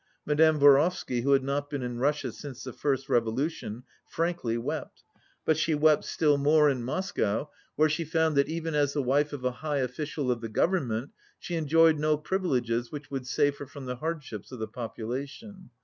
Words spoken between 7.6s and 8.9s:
where she found that even